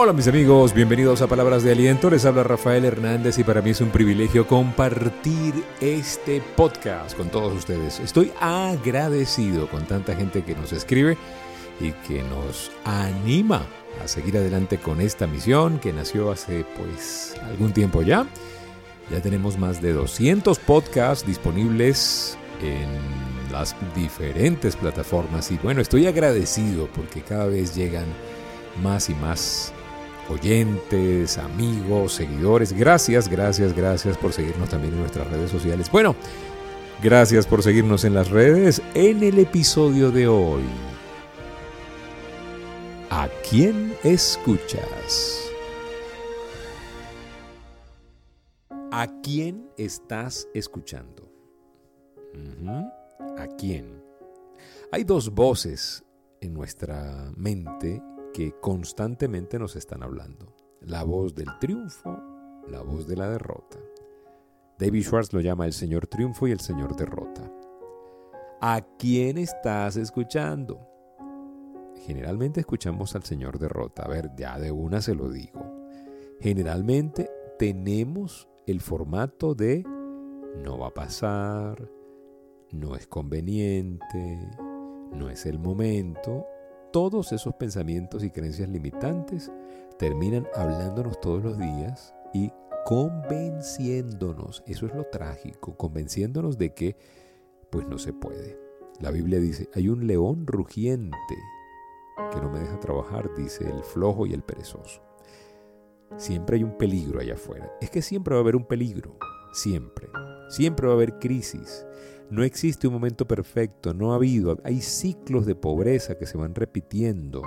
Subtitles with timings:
[0.00, 3.70] Hola mis amigos, bienvenidos a Palabras de Aliento, les habla Rafael Hernández y para mí
[3.70, 7.98] es un privilegio compartir este podcast con todos ustedes.
[7.98, 11.18] Estoy agradecido con tanta gente que nos escribe
[11.80, 13.66] y que nos anima
[14.00, 18.24] a seguir adelante con esta misión que nació hace pues algún tiempo ya.
[19.10, 26.88] Ya tenemos más de 200 podcasts disponibles en las diferentes plataformas y bueno, estoy agradecido
[26.94, 28.06] porque cada vez llegan
[28.80, 29.72] más y más
[30.30, 32.72] oyentes, amigos, seguidores.
[32.72, 35.90] Gracias, gracias, gracias por seguirnos también en nuestras redes sociales.
[35.90, 36.14] Bueno,
[37.02, 38.82] gracias por seguirnos en las redes.
[38.94, 40.62] En el episodio de hoy,
[43.10, 45.44] ¿a quién escuchas?
[48.90, 51.30] ¿A quién estás escuchando?
[53.38, 54.02] ¿A quién?
[54.90, 56.04] Hay dos voces
[56.40, 58.02] en nuestra mente
[58.60, 60.54] constantemente nos están hablando.
[60.80, 62.18] La voz del triunfo,
[62.68, 63.78] la voz de la derrota.
[64.78, 67.50] David Schwartz lo llama el Señor triunfo y el Señor derrota.
[68.60, 70.80] ¿A quién estás escuchando?
[72.06, 74.04] Generalmente escuchamos al Señor derrota.
[74.04, 75.60] A ver, ya de una se lo digo.
[76.40, 77.28] Generalmente
[77.58, 79.84] tenemos el formato de
[80.62, 81.90] no va a pasar,
[82.70, 84.38] no es conveniente,
[85.12, 86.46] no es el momento
[86.92, 89.50] todos esos pensamientos y creencias limitantes
[89.98, 92.52] terminan hablándonos todos los días y
[92.84, 96.96] convenciéndonos, eso es lo trágico, convenciéndonos de que
[97.70, 98.58] pues no se puede.
[99.00, 101.16] La Biblia dice, hay un león rugiente
[102.32, 105.02] que no me deja trabajar, dice el flojo y el perezoso.
[106.16, 107.70] Siempre hay un peligro allá afuera.
[107.80, 109.16] Es que siempre va a haber un peligro,
[109.52, 110.08] siempre.
[110.48, 111.86] Siempre va a haber crisis.
[112.30, 116.54] No existe un momento perfecto, no ha habido, hay ciclos de pobreza que se van
[116.54, 117.42] repitiendo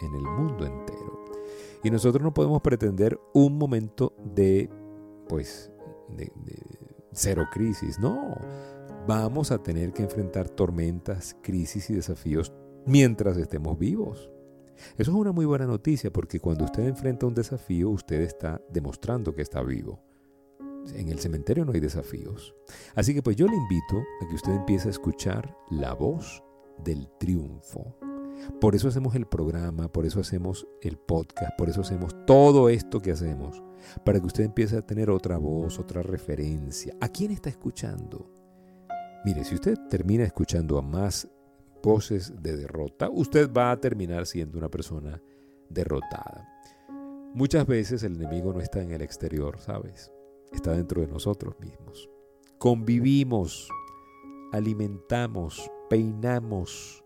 [0.00, 1.24] en el mundo entero.
[1.84, 4.70] Y nosotros no podemos pretender un momento de,
[5.28, 5.70] pues,
[6.16, 6.32] de,
[7.12, 8.36] cero crisis, no.
[9.06, 12.52] Vamos a tener que enfrentar tormentas, crisis y desafíos
[12.86, 14.30] mientras estemos vivos.
[14.96, 19.34] Eso es una muy buena noticia porque cuando usted enfrenta un desafío, usted está demostrando
[19.34, 20.02] que está vivo
[20.94, 22.54] en el cementerio no hay desafíos.
[22.94, 26.42] Así que pues yo le invito a que usted empiece a escuchar la voz
[26.84, 27.96] del triunfo.
[28.60, 33.00] Por eso hacemos el programa, por eso hacemos el podcast, por eso hacemos todo esto
[33.00, 33.62] que hacemos,
[34.04, 36.94] para que usted empiece a tener otra voz, otra referencia.
[37.00, 38.30] ¿A quién está escuchando?
[39.24, 41.28] Mire, si usted termina escuchando a más
[41.82, 45.20] voces de derrota, usted va a terminar siendo una persona
[45.68, 46.48] derrotada.
[47.34, 50.10] Muchas veces el enemigo no está en el exterior, ¿sabes?
[50.52, 52.10] Está dentro de nosotros mismos.
[52.58, 53.68] Convivimos,
[54.52, 57.04] alimentamos, peinamos,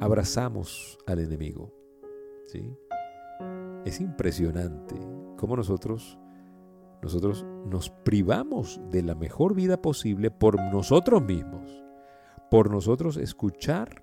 [0.00, 1.72] abrazamos al enemigo.
[2.46, 2.76] ¿sí?
[3.84, 4.96] Es impresionante
[5.36, 6.18] cómo nosotros,
[7.02, 11.82] nosotros nos privamos de la mejor vida posible por nosotros mismos,
[12.50, 14.02] por nosotros escuchar,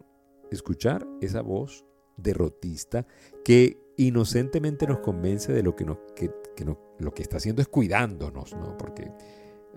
[0.51, 1.85] escuchar esa voz
[2.17, 3.07] derrotista
[3.43, 6.31] que inocentemente nos convence de lo que, nos, que,
[7.01, 8.77] lo que está haciendo es cuidándonos, ¿no?
[8.77, 9.11] Porque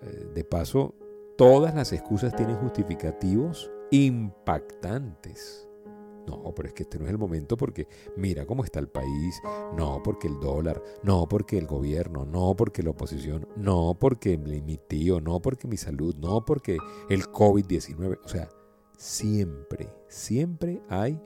[0.02, 0.94] eh, de paso,
[1.36, 5.68] todas las excusas tienen justificativos impactantes.
[6.26, 7.86] No, pero es que este no es el momento porque
[8.16, 9.42] mira cómo está el país,
[9.76, 14.78] no porque el dólar, no porque el gobierno, no porque la oposición, no porque mi
[14.78, 16.78] tío, no porque mi salud, no porque
[17.10, 18.20] el COVID-19.
[18.24, 18.48] O sea,
[18.96, 21.20] siempre, siempre hay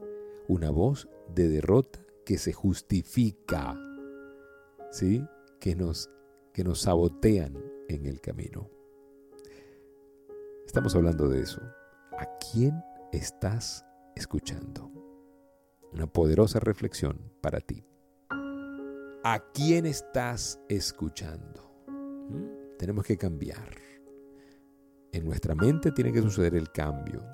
[0.49, 3.79] una voz de derrota que se justifica,
[4.91, 5.25] ¿sí?
[5.61, 6.11] Que, nos,
[6.53, 7.57] que nos sabotean
[7.89, 8.71] en el camino.
[10.67, 11.61] Estamos hablando de eso.
[12.19, 12.83] ¿A quién
[13.13, 14.91] estás escuchando?
[15.93, 17.85] Una poderosa reflexión para ti.
[19.25, 21.73] ¿A quién estás escuchando?
[22.29, 22.77] ¿Mm?
[22.79, 23.77] Tenemos que cambiar.
[25.13, 27.25] En nuestra mente tiene que suceder el cambio.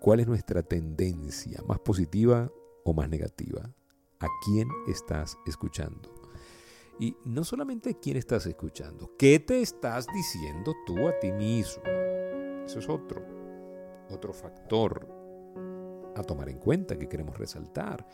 [0.00, 1.62] ¿Cuál es nuestra tendencia?
[1.66, 2.52] ¿Más positiva
[2.84, 3.74] o más negativa?
[4.20, 6.17] a quién estás escuchando.
[7.00, 11.82] Y no solamente quién estás escuchando, ¿qué te estás diciendo tú a ti mismo?
[12.64, 13.24] Eso es otro,
[14.10, 15.08] otro factor
[16.16, 18.04] a tomar en cuenta que queremos resaltar.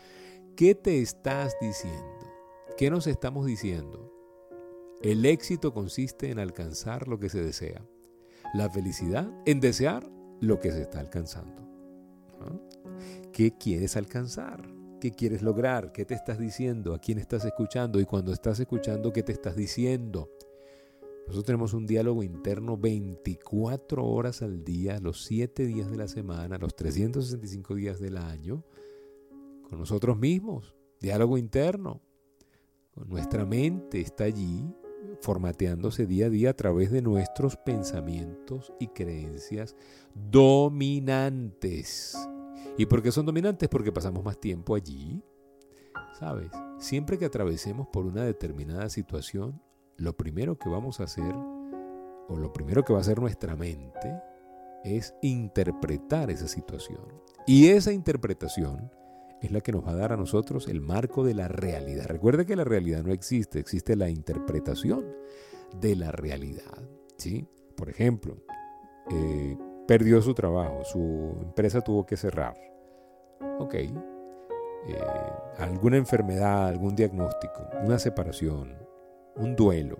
[0.55, 2.31] ¿Qué te estás diciendo?
[2.77, 4.13] ¿Qué nos estamos diciendo?
[5.01, 7.85] El éxito consiste en alcanzar lo que se desea.
[8.53, 10.09] La felicidad en desear
[10.41, 11.63] lo que se está alcanzando.
[13.33, 14.74] ¿Qué quieres alcanzar?
[15.05, 15.93] ¿Qué quieres lograr?
[15.93, 16.95] ¿Qué te estás diciendo?
[16.95, 18.01] ¿A quién estás escuchando?
[18.01, 20.31] Y cuando estás escuchando, ¿qué te estás diciendo?
[21.27, 26.57] Nosotros tenemos un diálogo interno 24 horas al día, los 7 días de la semana,
[26.57, 28.65] los 365 días del año,
[29.69, 30.75] con nosotros mismos.
[31.03, 32.01] Diálogo interno.
[32.95, 34.65] Nuestra mente está allí
[35.21, 39.77] formateándose día a día a través de nuestros pensamientos y creencias
[40.15, 42.17] dominantes.
[42.77, 43.69] ¿Y por qué son dominantes?
[43.69, 45.23] Porque pasamos más tiempo allí.
[46.19, 46.51] ¿Sabes?
[46.79, 49.61] Siempre que atravesemos por una determinada situación,
[49.97, 51.35] lo primero que vamos a hacer,
[52.29, 54.15] o lo primero que va a hacer nuestra mente,
[54.85, 57.01] es interpretar esa situación.
[57.47, 58.91] Y esa interpretación
[59.41, 62.07] es la que nos va a dar a nosotros el marco de la realidad.
[62.07, 65.05] Recuerde que la realidad no existe, existe la interpretación
[65.81, 66.83] de la realidad.
[67.17, 67.47] ¿sí?
[67.77, 68.37] Por ejemplo,
[69.11, 72.55] eh, perdió su trabajo, su empresa tuvo que cerrar.
[73.59, 73.75] Ok.
[73.75, 73.93] Eh,
[75.59, 78.77] alguna enfermedad, algún diagnóstico, una separación,
[79.37, 79.99] un duelo.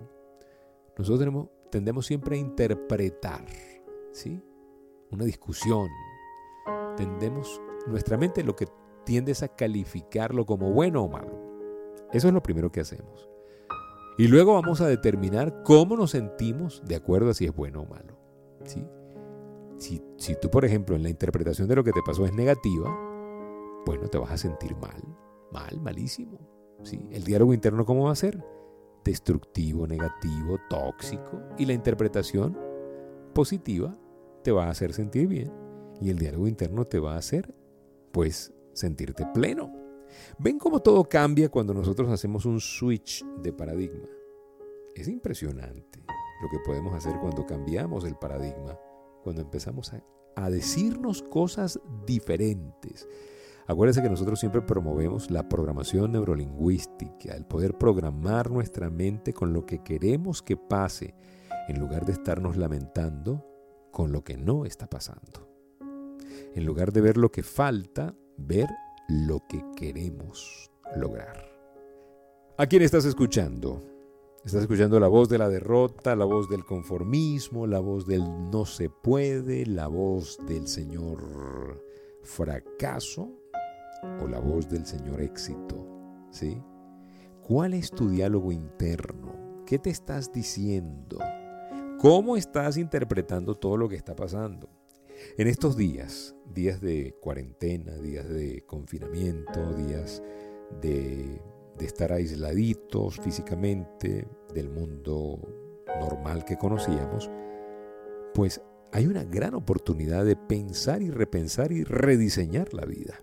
[0.97, 3.45] Nosotros tenemos, tendemos siempre a interpretar,
[4.11, 4.41] ¿sí?
[5.11, 5.87] Una discusión.
[6.97, 8.67] Tendemos, nuestra mente lo que
[9.05, 11.45] tiendes a calificarlo como bueno o malo.
[12.11, 13.29] Eso es lo primero que hacemos.
[14.17, 17.85] Y luego vamos a determinar cómo nos sentimos de acuerdo a si es bueno o
[17.85, 18.17] malo.
[18.63, 18.85] ¿sí?
[19.77, 22.89] Si, si tú, por ejemplo, en la interpretación de lo que te pasó es negativa,
[23.85, 25.01] bueno, te vas a sentir mal,
[25.51, 26.39] mal, malísimo.
[26.83, 27.07] ¿sí?
[27.11, 28.43] El diálogo interno, ¿cómo va a ser?
[29.03, 31.41] Destructivo, negativo, tóxico.
[31.57, 32.57] Y la interpretación
[33.33, 33.97] positiva
[34.43, 35.51] te va a hacer sentir bien.
[36.01, 37.53] Y el diálogo interno te va a hacer,
[38.11, 39.71] pues, sentirte pleno.
[40.39, 44.07] Ven cómo todo cambia cuando nosotros hacemos un switch de paradigma.
[44.95, 45.99] Es impresionante
[46.41, 48.77] lo que podemos hacer cuando cambiamos el paradigma,
[49.25, 53.07] cuando empezamos a, decirnos cosas diferentes.
[53.65, 59.65] Acuérdense que nosotros siempre promovemos la programación neurolingüística, el poder programar nuestra mente con lo
[59.65, 61.15] que queremos que pase,
[61.67, 63.43] en lugar de estarnos lamentando
[63.91, 65.49] con lo que no está pasando.
[66.53, 68.67] En lugar de ver lo que falta, ver
[69.09, 71.43] lo que queremos lograr.
[72.59, 73.94] ¿A quién estás escuchando?
[74.45, 78.21] Estás escuchando la voz de la derrota, la voz del conformismo, la voz del
[78.51, 81.83] no se puede, la voz del Señor
[82.21, 83.31] fracaso
[84.21, 86.27] o la voz del Señor éxito.
[86.29, 86.61] ¿Sí?
[87.41, 89.63] ¿Cuál es tu diálogo interno?
[89.65, 91.17] ¿Qué te estás diciendo?
[91.99, 94.69] ¿Cómo estás interpretando todo lo que está pasando?
[95.39, 100.21] En estos días, días de cuarentena, días de confinamiento, días
[100.81, 101.41] de,
[101.79, 105.39] estar aisladitos físicamente del mundo
[105.99, 107.29] normal que conocíamos,
[108.33, 108.61] pues
[108.93, 113.21] hay una gran oportunidad de pensar y repensar y rediseñar la vida.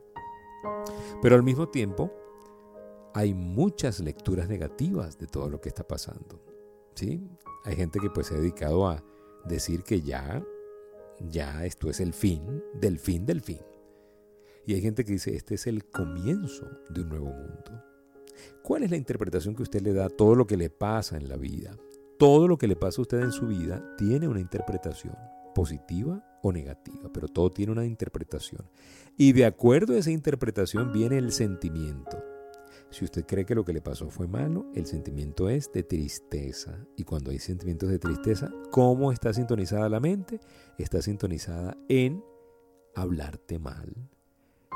[1.23, 2.13] Pero al mismo tiempo,
[3.15, 6.43] hay muchas lecturas negativas de todo lo que está pasando.
[6.95, 7.27] ¿sí?
[7.65, 9.03] Hay gente que pues se ha dedicado a
[9.47, 10.45] decir que ya
[11.29, 13.61] ya esto es el fin del fin del fin.
[14.67, 17.85] Y hay gente que dice, este es el comienzo de un nuevo mundo.
[18.63, 21.29] ¿Cuál es la interpretación que usted le da a todo lo que le pasa en
[21.29, 21.77] la vida?
[22.19, 25.17] Todo lo que le pasa a usted en su vida tiene una interpretación,
[25.55, 28.69] positiva o negativa, pero todo tiene una interpretación.
[29.17, 32.23] Y de acuerdo a esa interpretación viene el sentimiento.
[32.91, 36.79] Si usted cree que lo que le pasó fue malo, el sentimiento es de tristeza.
[36.97, 40.41] Y cuando hay sentimientos de tristeza, ¿cómo está sintonizada la mente?
[40.79, 42.23] Está sintonizada en
[42.95, 44.11] hablarte mal,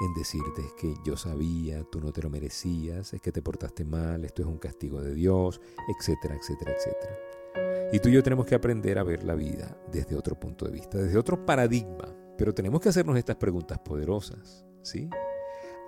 [0.01, 4.25] en decirte que yo sabía, tú no te lo merecías, es que te portaste mal,
[4.25, 7.91] esto es un castigo de Dios, etcétera, etcétera, etcétera.
[7.93, 10.73] Y tú y yo tenemos que aprender a ver la vida desde otro punto de
[10.73, 12.15] vista, desde otro paradigma.
[12.37, 15.09] Pero tenemos que hacernos estas preguntas poderosas, ¿sí?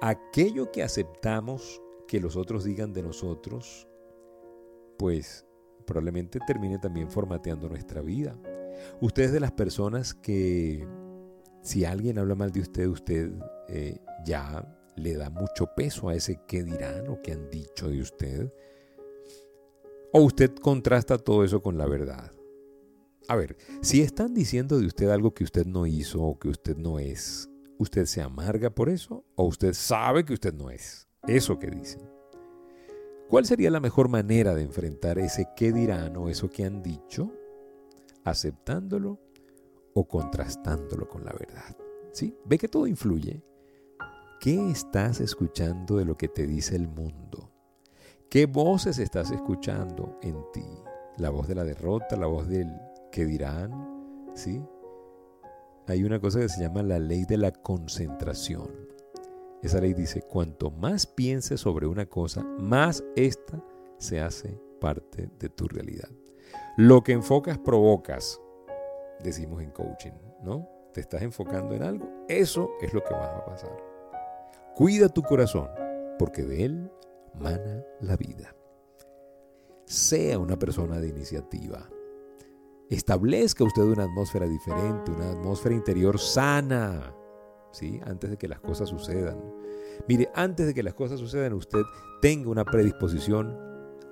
[0.00, 3.86] Aquello que aceptamos que los otros digan de nosotros,
[4.96, 5.44] pues
[5.86, 8.38] probablemente termine también formateando nuestra vida.
[9.00, 10.86] Usted es de las personas que
[11.62, 13.32] si alguien habla mal de usted, usted
[13.68, 18.00] eh, ya le da mucho peso a ese qué dirán o qué han dicho de
[18.00, 18.52] usted.
[20.12, 22.32] O usted contrasta todo eso con la verdad.
[23.28, 26.76] A ver, si están diciendo de usted algo que usted no hizo o que usted
[26.76, 31.08] no es, ¿usted se amarga por eso o usted sabe que usted no es?
[31.26, 32.00] eso que dicen.
[33.28, 37.30] ¿Cuál sería la mejor manera de enfrentar ese qué dirán o eso que han dicho?
[38.24, 39.20] ¿Aceptándolo
[39.94, 41.76] o contrastándolo con la verdad?
[42.12, 42.34] ¿Sí?
[42.46, 43.42] ¿Ve que todo influye?
[44.40, 47.50] ¿Qué estás escuchando de lo que te dice el mundo?
[48.30, 50.64] ¿Qué voces estás escuchando en ti?
[51.16, 52.16] ¿La voz de la derrota?
[52.16, 52.72] ¿La voz del
[53.10, 54.30] qué dirán?
[54.34, 54.62] ¿Sí?
[55.88, 58.70] Hay una cosa que se llama la ley de la concentración.
[59.60, 63.60] Esa ley dice, cuanto más pienses sobre una cosa, más esta
[63.96, 66.10] se hace parte de tu realidad.
[66.76, 68.40] Lo que enfocas, provocas,
[69.18, 70.12] decimos en coaching,
[70.44, 70.68] ¿no?
[70.94, 73.87] Te estás enfocando en algo, eso es lo que va a pasar.
[74.78, 75.68] Cuida tu corazón,
[76.20, 76.92] porque de él
[77.34, 78.54] mana la vida.
[79.86, 81.90] sea una persona de iniciativa.
[82.88, 87.12] Establezca usted una atmósfera diferente, una atmósfera interior sana,
[87.72, 87.98] ¿sí?
[88.04, 89.42] Antes de que las cosas sucedan.
[90.06, 91.82] Mire, antes de que las cosas sucedan, usted
[92.22, 93.58] tenga una predisposición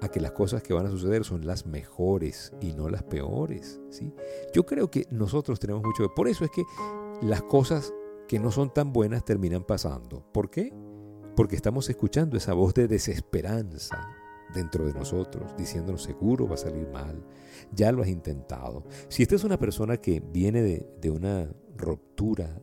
[0.00, 3.80] a que las cosas que van a suceder son las mejores y no las peores,
[3.90, 4.12] ¿sí?
[4.52, 6.12] Yo creo que nosotros tenemos mucho...
[6.12, 6.64] Por eso es que
[7.22, 7.92] las cosas
[8.26, 10.24] que no son tan buenas terminan pasando.
[10.32, 10.72] ¿Por qué?
[11.36, 14.08] Porque estamos escuchando esa voz de desesperanza
[14.54, 17.22] dentro de nosotros, diciéndonos seguro va a salir mal,
[17.72, 18.84] ya lo has intentado.
[19.08, 22.60] Si esta es una persona que viene de, una ruptura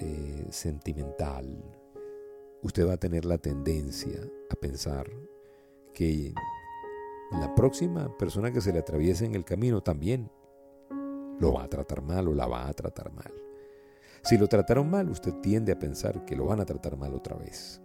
[0.00, 1.64] eh, sentimental,
[2.62, 5.08] usted va a tener la tendencia a pensar
[5.94, 6.34] que
[7.32, 10.30] la próxima persona que se le atraviese en el camino también
[11.38, 13.41] lo va a tratar mal o la va a tratar mal.
[14.22, 17.36] Si lo trataron mal, usted tiende a pensar que lo van a tratar mal otra
[17.36, 17.80] vez.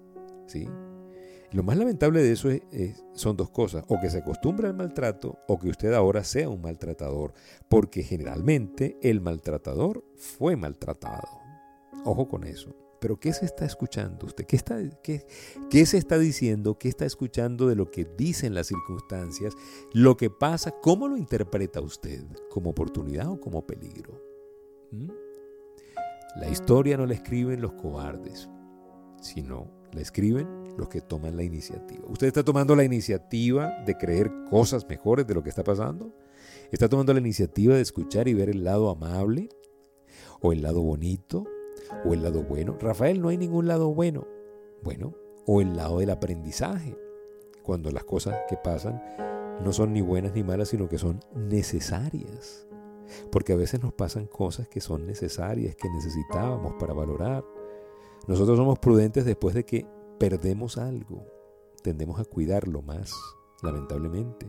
[0.45, 0.67] ¿Sí?
[1.51, 2.49] Lo más lamentable de eso
[3.13, 6.61] son dos cosas, o que se acostumbra al maltrato o que usted ahora sea un
[6.61, 7.33] maltratador,
[7.69, 11.27] porque generalmente el maltratador fue maltratado.
[12.03, 12.75] Ojo con eso.
[12.99, 14.45] Pero ¿qué se está escuchando usted?
[14.45, 15.25] ¿Qué, está, qué,
[15.69, 16.77] ¿Qué se está diciendo?
[16.77, 19.53] ¿Qué está escuchando de lo que dicen las circunstancias?
[19.93, 22.23] Lo que pasa, ¿cómo lo interpreta usted?
[22.49, 24.19] ¿Como oportunidad o como peligro?
[24.91, 25.26] ¿Mm?
[26.39, 28.47] La historia no la escriben los cobardes,
[29.19, 32.05] sino la escriben los que toman la iniciativa.
[32.07, 36.13] ¿Usted está tomando la iniciativa de creer cosas mejores de lo que está pasando?
[36.71, 39.49] ¿Está tomando la iniciativa de escuchar y ver el lado amable?
[40.39, 41.45] ¿O el lado bonito?
[42.05, 42.77] ¿O el lado bueno?
[42.79, 44.27] Rafael, no hay ningún lado bueno.
[44.83, 45.15] Bueno,
[45.47, 46.95] o el lado del aprendizaje,
[47.63, 49.01] cuando las cosas que pasan
[49.63, 52.67] no son ni buenas ni malas, sino que son necesarias.
[53.31, 57.45] Porque a veces nos pasan cosas que son necesarias, que necesitábamos para valorar.
[58.27, 59.85] Nosotros somos prudentes después de que
[60.19, 61.25] perdemos algo.
[61.83, 63.13] Tendemos a cuidarlo más,
[63.61, 64.47] lamentablemente.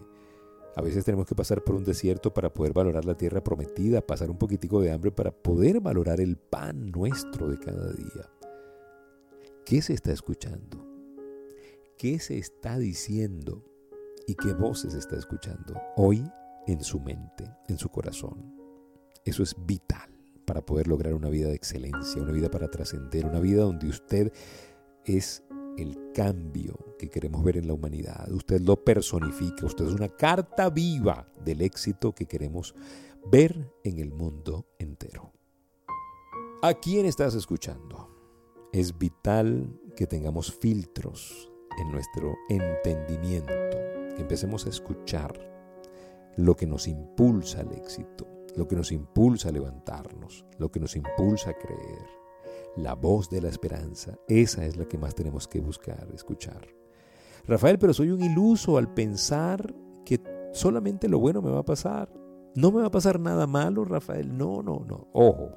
[0.77, 4.31] A veces tenemos que pasar por un desierto para poder valorar la tierra prometida, pasar
[4.31, 8.31] un poquitico de hambre para poder valorar el pan nuestro de cada día.
[9.65, 10.87] ¿Qué se está escuchando?
[11.97, 13.65] ¿Qué se está diciendo?
[14.27, 16.23] ¿Y qué voces está escuchando hoy
[16.69, 18.55] en su mente, en su corazón?
[19.25, 20.11] Eso es vital
[20.47, 24.33] para poder lograr una vida de excelencia, una vida para trascender, una vida donde usted
[25.05, 25.43] es
[25.77, 28.31] el cambio que queremos ver en la humanidad.
[28.33, 32.75] Usted lo personifica, usted es una carta viva del éxito que queremos
[33.31, 35.33] ver en el mundo entero.
[36.63, 38.09] ¿A quién estás escuchando?
[38.73, 43.53] Es vital que tengamos filtros en nuestro entendimiento,
[44.17, 45.58] que empecemos a escuchar
[46.39, 50.95] lo que nos impulsa al éxito, lo que nos impulsa a levantarnos, lo que nos
[50.95, 52.07] impulsa a creer.
[52.77, 56.69] La voz de la esperanza, esa es la que más tenemos que buscar, escuchar.
[57.45, 60.21] Rafael, pero soy un iluso al pensar que
[60.53, 62.09] solamente lo bueno me va a pasar.
[62.55, 64.37] No me va a pasar nada malo, Rafael.
[64.37, 65.09] No, no, no.
[65.13, 65.51] Ojo,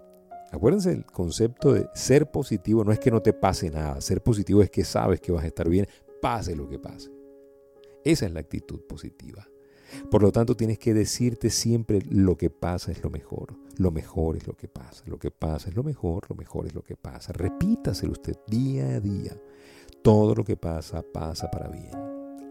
[0.52, 4.02] acuérdense el concepto de ser positivo no es que no te pase nada.
[4.02, 5.86] Ser positivo es que sabes que vas a estar bien,
[6.24, 7.12] pase lo que pase.
[8.04, 9.51] Esa es la actitud positiva.
[10.10, 13.56] Por lo tanto, tienes que decirte siempre lo que pasa es lo mejor.
[13.78, 15.04] Lo mejor es lo que pasa.
[15.06, 16.30] Lo que pasa es lo mejor.
[16.30, 17.34] Lo mejor es lo que pasa.
[17.34, 19.38] Repítaselo usted día a día.
[20.02, 21.92] Todo lo que pasa pasa para bien.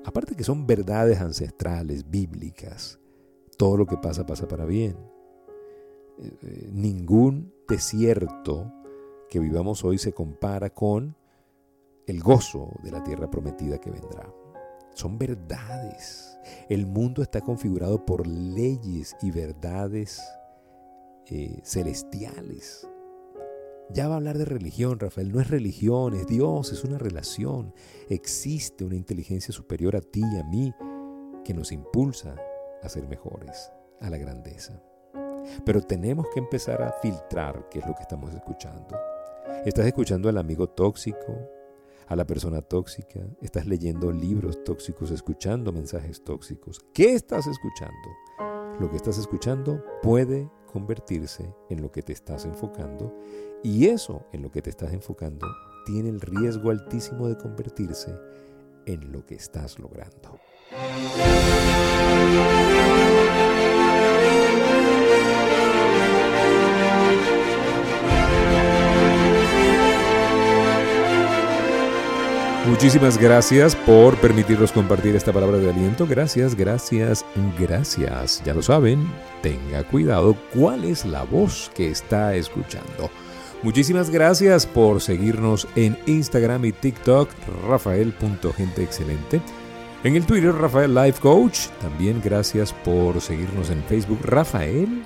[0.05, 2.99] Aparte que son verdades ancestrales, bíblicas.
[3.57, 4.97] Todo lo que pasa pasa para bien.
[6.19, 8.73] Eh, eh, ningún desierto
[9.29, 11.17] que vivamos hoy se compara con
[12.07, 14.33] el gozo de la tierra prometida que vendrá.
[14.95, 16.39] Son verdades.
[16.69, 20.21] El mundo está configurado por leyes y verdades
[21.27, 22.89] eh, celestiales.
[23.93, 25.33] Ya va a hablar de religión, Rafael.
[25.33, 27.75] No es religión, es Dios, es una relación.
[28.09, 30.73] Existe una inteligencia superior a ti y a mí
[31.45, 32.37] que nos impulsa
[32.83, 34.81] a ser mejores, a la grandeza.
[35.65, 38.97] Pero tenemos que empezar a filtrar qué es lo que estamos escuchando.
[39.65, 41.37] ¿Estás escuchando al amigo tóxico,
[42.11, 46.85] a la persona tóxica, estás leyendo libros tóxicos, escuchando mensajes tóxicos.
[46.93, 47.95] ¿Qué estás escuchando?
[48.81, 53.17] Lo que estás escuchando puede convertirse en lo que te estás enfocando
[53.63, 55.47] y eso en lo que te estás enfocando
[55.87, 58.13] tiene el riesgo altísimo de convertirse
[58.87, 60.41] en lo que estás logrando.
[72.81, 76.07] Muchísimas gracias por permitirnos compartir esta palabra de aliento.
[76.07, 77.27] Gracias, gracias,
[77.59, 78.43] gracias.
[78.43, 79.07] Ya lo saben,
[79.43, 83.11] tenga cuidado cuál es la voz que está escuchando.
[83.63, 87.29] Muchísimas gracias por seguirnos en Instagram y TikTok,
[87.69, 89.43] rafael.genteexcelente.
[90.03, 91.67] En el Twitter, Rafael Life Coach.
[91.83, 95.05] También gracias por seguirnos en Facebook, Rafael.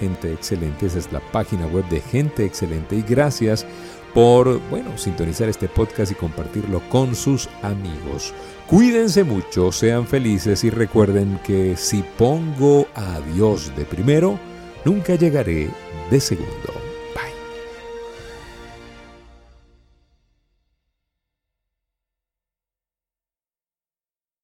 [0.00, 3.66] Gente Excelente, esa es la página web de Gente Excelente y gracias
[4.14, 8.32] por, bueno, sintonizar este podcast y compartirlo con sus amigos.
[8.66, 14.38] Cuídense mucho, sean felices y recuerden que si pongo a Dios de primero,
[14.84, 15.68] nunca llegaré
[16.10, 16.75] de segundo.